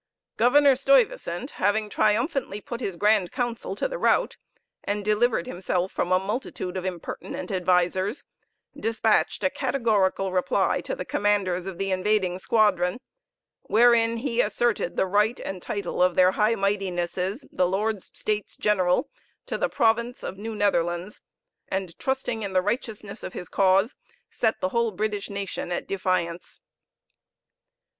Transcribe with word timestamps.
Governor 0.35 0.75
Stuyvesant 0.75 1.51
having 1.61 1.87
triumphantly 1.87 2.59
put 2.59 2.81
his 2.81 2.95
grand 2.95 3.31
council 3.31 3.75
to 3.75 3.87
the 3.87 3.99
rout, 3.99 4.35
and 4.83 5.05
delivered 5.05 5.45
himself 5.45 5.91
from 5.91 6.11
a 6.11 6.17
multitude 6.17 6.75
of 6.75 6.85
impertinent 6.85 7.51
advisers, 7.51 8.23
despatched 8.75 9.43
a 9.43 9.51
categorical 9.51 10.31
reply 10.31 10.81
to 10.81 10.95
the 10.95 11.05
commanders 11.05 11.67
of 11.67 11.77
the 11.77 11.91
invading 11.91 12.39
squadron, 12.39 12.97
wherein 13.67 14.17
he 14.17 14.41
asserted 14.41 14.95
the 14.95 15.05
right 15.05 15.39
and 15.39 15.61
title 15.61 16.01
of 16.01 16.15
their 16.15 16.31
High 16.31 16.55
Mightinesses 16.55 17.45
the 17.51 17.67
Lords 17.67 18.09
States 18.15 18.55
General 18.57 19.07
to 19.45 19.55
the 19.55 19.69
province 19.69 20.23
of 20.23 20.35
New 20.35 20.55
Netherlands, 20.55 21.21
and 21.67 21.95
trusting 21.99 22.41
in 22.41 22.53
the 22.53 22.63
righteousness 22.63 23.21
of 23.21 23.33
his 23.33 23.47
cause, 23.47 23.95
set 24.31 24.61
the 24.61 24.69
whole 24.69 24.89
British 24.89 25.29
nation 25.29 25.71
at 25.71 25.87
defiance! 25.87 26.59